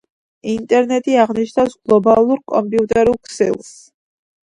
[0.53, 3.73] ინტერნეტი აღნიშნავს გლობალურ კომპიუტერულ ქსელს